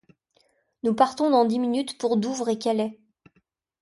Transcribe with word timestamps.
Nous 0.81 0.95
partons 0.95 1.29
dans 1.29 1.45
dix 1.45 1.59
minutes 1.59 1.99
pour 1.99 2.17
Douvres 2.17 2.49
et 2.49 2.57
Calais. 2.57 2.97